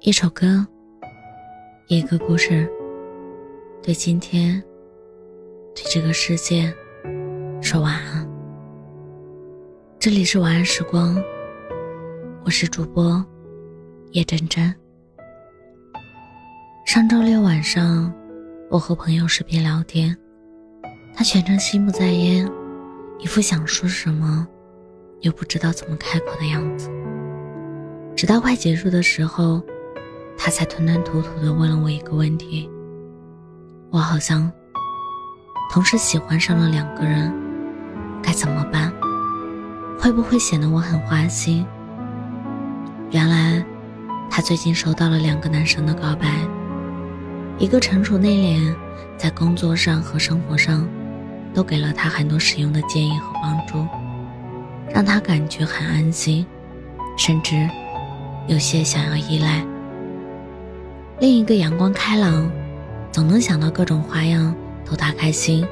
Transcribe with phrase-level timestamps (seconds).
[0.00, 0.64] 一首歌，
[1.88, 2.70] 一个故事，
[3.82, 4.62] 对今天，
[5.74, 6.72] 对这个世界，
[7.60, 8.30] 说晚安。
[9.98, 11.20] 这里是晚安时光，
[12.44, 13.26] 我是主播
[14.12, 14.72] 叶真真。
[16.86, 18.14] 上周六晚上，
[18.70, 20.16] 我和朋友视频聊天，
[21.12, 22.48] 他全程心不在焉，
[23.18, 24.46] 一副想说什么
[25.22, 26.88] 又不知道怎么开口的样子。
[28.14, 29.60] 直到快结束的时候。
[30.38, 32.70] 他才吞吞吐吐地问了我一个问题：
[33.90, 34.50] 我好像
[35.70, 37.30] 同时喜欢上了两个人，
[38.22, 38.90] 该怎么办？
[39.98, 41.66] 会不会显得我很花心？
[43.10, 43.62] 原来
[44.30, 46.28] 他最近收到了两个男生的告白，
[47.58, 48.74] 一个成熟内敛，
[49.18, 50.88] 在工作上和生活上
[51.52, 53.84] 都给了他很多实用的建议和帮助，
[54.94, 56.46] 让他感觉很安心，
[57.16, 57.68] 甚至
[58.46, 59.66] 有些想要依赖。
[61.20, 62.48] 另一个阳光开朗，
[63.10, 64.54] 总能想到各种花样
[64.88, 65.66] 逗他开心。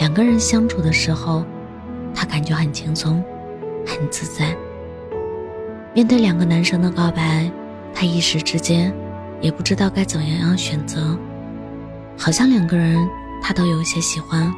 [0.00, 1.44] 两个人相处的时候，
[2.12, 3.22] 他感觉很轻松，
[3.86, 4.56] 很自在。
[5.94, 7.48] 面对两个男生的告白，
[7.94, 8.92] 他一时之间
[9.40, 11.16] 也不知道该怎样选择。
[12.18, 13.08] 好像两个人
[13.40, 14.52] 他都有些喜欢，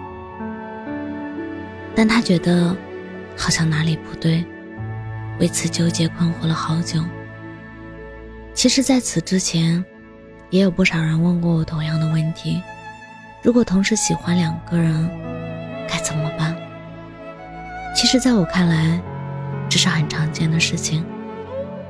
[1.95, 2.75] 但他觉得
[3.36, 4.42] 好像哪里不对，
[5.39, 6.98] 为此纠结困惑了好久。
[8.55, 9.84] 其实，在此之前。
[10.55, 12.62] 也有不少人问过我同样的问题：
[13.42, 15.11] 如果同时喜欢两个人，
[15.88, 16.55] 该怎么办？
[17.92, 19.00] 其实，在我看来，
[19.69, 21.05] 这是很常见的事情，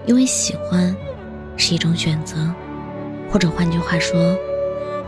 [0.06, 0.96] 因为喜欢
[1.58, 2.38] 是一种选择，
[3.30, 4.34] 或者换句话说，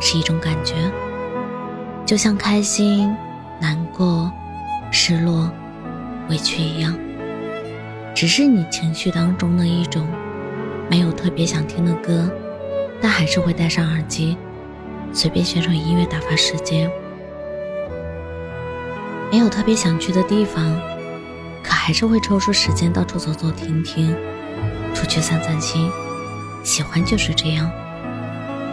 [0.01, 0.75] 是一种感觉，
[2.05, 3.11] 就像开心、
[3.59, 4.31] 难过、
[4.91, 5.51] 失落、
[6.29, 6.95] 委屈一样，
[8.15, 10.07] 只是你情绪当中的一种，
[10.91, 12.31] 没有特别想听的歌。
[13.01, 14.37] 但还是会戴上耳机，
[15.13, 16.91] 随便选首音乐打发时间。
[19.31, 20.65] 没有特别想去的地方，
[21.63, 24.15] 可还是会抽出时间到处走走停停，
[24.95, 25.91] 出去散散心。
[26.63, 27.71] 喜欢就是这样，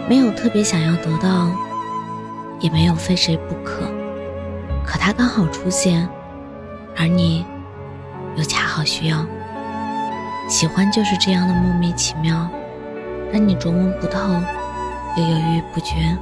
[0.08, 1.50] 没有特别想要得到，
[2.60, 3.88] 也没有非谁不可，
[4.84, 6.08] 可他刚好出现，
[6.96, 7.44] 而你
[8.36, 9.24] 又恰好需要。
[10.48, 12.48] 喜欢就是这样的莫名其妙。
[13.34, 14.32] 让你琢磨不透，
[15.16, 16.16] 又犹豫不决，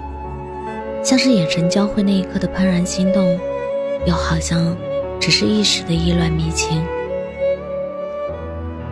[1.04, 3.38] 像是眼神交汇那一刻的怦然心动，
[4.06, 4.74] 又好像
[5.20, 6.82] 只是一时的意乱迷情。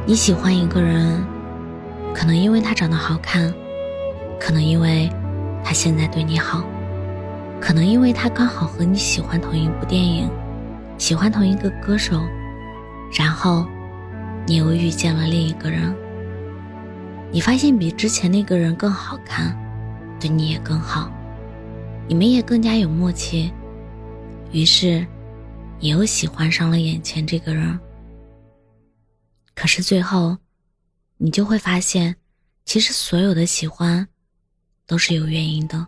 [0.05, 1.25] 你喜欢一个人，
[2.13, 3.51] 可能因为他长得好看，
[4.39, 5.09] 可能因为
[5.65, 6.63] 他现在对你好，
[7.59, 10.29] 可能因为他刚好和你喜欢同一部电影，
[10.99, 12.21] 喜欢同一个歌手，
[13.19, 13.65] 然后
[14.45, 15.91] 你又遇见了另一个人。
[17.33, 19.57] 你发现比之前那个人更好看，
[20.19, 21.09] 对你也更好，
[22.09, 23.53] 你们也更加有默契，
[24.51, 25.07] 于是，
[25.79, 27.79] 你又喜欢上了眼前这个人。
[29.55, 30.37] 可是最后，
[31.19, 32.17] 你就会发现，
[32.65, 34.05] 其实所有的喜欢，
[34.85, 35.87] 都是有原因的，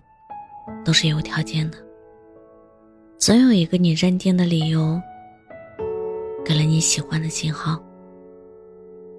[0.84, 1.78] 都是有条件的，
[3.18, 5.00] 总有一个你认定的理由，
[6.44, 7.82] 给了你喜欢的信号，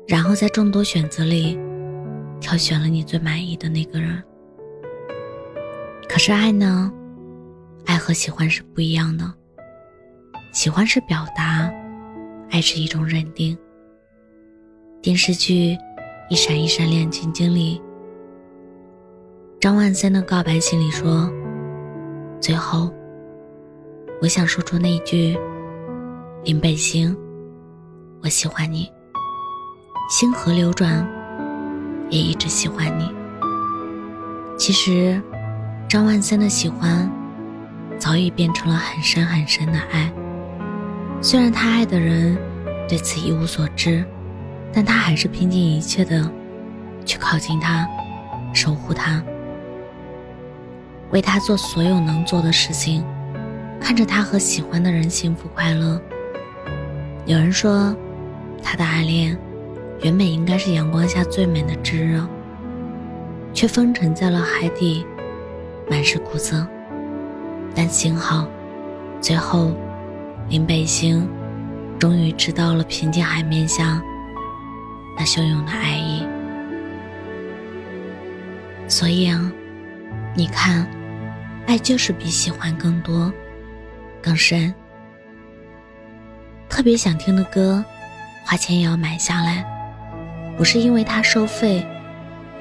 [0.07, 1.59] 然后在众多选择里。
[2.43, 4.21] 挑选了你最满意的那个人，
[6.09, 6.91] 可是爱呢？
[7.85, 9.33] 爱和喜欢是不一样的。
[10.51, 11.71] 喜欢是表达，
[12.51, 13.57] 爱是一种认定。
[15.01, 15.73] 电视剧
[16.29, 17.81] 《一闪一闪亮晶晶》里，
[19.61, 21.31] 张万森的告白信里说
[22.41, 22.93] ：“最后，
[24.21, 25.39] 我想说出那一句，
[26.43, 27.17] 林北星，
[28.21, 28.91] 我喜欢你。
[30.09, 31.09] 星河流转。”
[32.13, 33.11] 也一直喜欢你。
[34.55, 35.19] 其实，
[35.89, 37.09] 张万森的喜欢，
[37.97, 40.13] 早已变成了很深很深的爱。
[41.21, 42.37] 虽然他爱的人
[42.87, 44.05] 对此一无所知，
[44.71, 46.29] 但他还是拼尽一切的
[47.03, 47.87] 去靠近他，
[48.53, 49.19] 守护他，
[51.09, 53.03] 为他做所有能做的事情，
[53.81, 55.99] 看着他和喜欢的人幸福快乐。
[57.25, 57.95] 有人说，
[58.61, 59.35] 他的暗恋。
[60.03, 62.27] 原本应该是阳光下最美的炙热，
[63.53, 65.05] 却封沉在了海底，
[65.89, 66.67] 满是苦涩。
[67.73, 68.45] 但幸好，
[69.21, 69.71] 最后
[70.49, 71.27] 林北星
[71.97, 74.01] 终于知道了平静海面下
[75.17, 76.27] 那汹涌的爱意。
[78.89, 79.49] 所以啊，
[80.35, 80.85] 你看，
[81.65, 83.31] 爱就是比喜欢更多、
[84.21, 84.73] 更深。
[86.67, 87.83] 特别想听的歌，
[88.43, 89.65] 花钱也要买下来。
[90.57, 91.85] 不是因为他收费，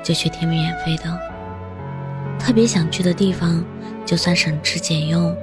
[0.02, 1.18] 就去听免费的。
[2.38, 3.64] 特别想去的地方，
[4.04, 5.36] 就算省吃俭用，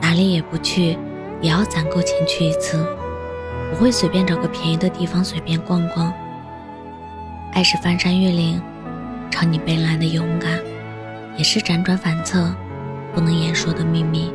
[0.00, 0.98] 哪里也不去，
[1.40, 2.84] 也要攒够钱去一次。
[3.70, 6.12] 不会随便找个便宜的地方随便逛逛。
[7.52, 8.60] 爱是翻山越岭，
[9.30, 10.58] 朝你奔来的勇敢，
[11.38, 12.54] 也是辗转反侧，
[13.14, 14.30] 不能言说的秘密。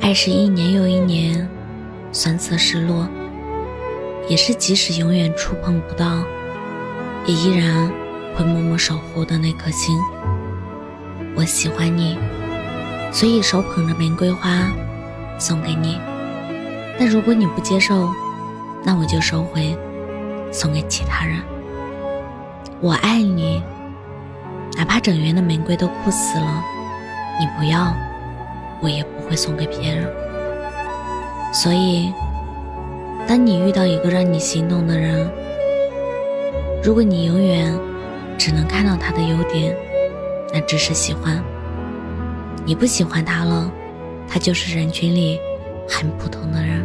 [0.00, 1.48] 爱是一年又一年，
[2.12, 3.08] 酸涩失落，
[4.28, 6.22] 也是即使永远触碰不到，
[7.26, 7.90] 也依然
[8.36, 9.98] 会默默守护的那颗心。
[11.36, 12.18] 我喜欢你，
[13.12, 14.70] 所以手捧着玫瑰花
[15.38, 15.98] 送给你。
[16.98, 18.10] 但如果你不接受，
[18.84, 19.76] 那我就收回，
[20.52, 21.38] 送给其他人。
[22.80, 23.62] 我爱你，
[24.76, 26.64] 哪怕整园的玫瑰都枯死了，
[27.40, 27.92] 你不要，
[28.80, 30.06] 我也不会送给别人。
[31.52, 32.12] 所以，
[33.30, 35.30] 当你遇到一个让你心动的人，
[36.82, 37.72] 如果你永远
[38.36, 39.72] 只能看到他的优点，
[40.52, 41.40] 那只是喜欢。
[42.64, 43.70] 你不喜欢他了，
[44.26, 45.38] 他就是人群里
[45.88, 46.84] 很普通的人。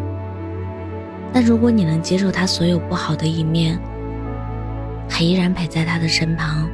[1.34, 3.80] 但如果你能接受他所有不好的一面，
[5.10, 6.70] 还依然陪在他的身旁，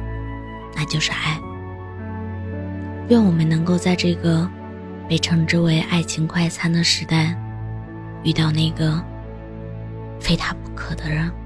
[0.76, 1.40] 那就是爱。
[3.08, 4.46] 愿我们能够在这个
[5.08, 7.34] 被称之为爱情快餐的时代，
[8.22, 9.02] 遇到那个
[10.22, 11.41] 非他不可的人。